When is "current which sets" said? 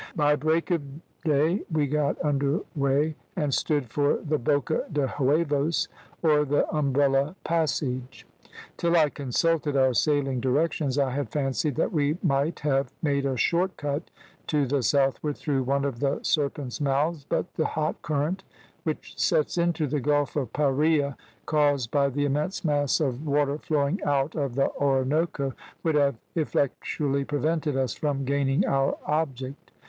18.01-19.55